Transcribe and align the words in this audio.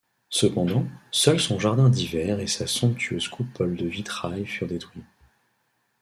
Cependant, 0.31 0.87
seuls 1.11 1.39
son 1.39 1.59
jardin 1.59 1.87
d’hiver 1.87 2.39
et 2.39 2.47
sa 2.47 2.65
somptueuse 2.65 3.27
coupole 3.27 3.75
de 3.75 3.85
vitrail 3.85 4.47
furent 4.47 4.65
détruits. 4.67 5.03